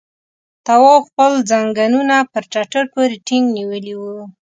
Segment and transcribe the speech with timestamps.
[0.65, 4.17] تواب خپل ځنګنونه پر ټټر پورې ټينګ نيولي وو.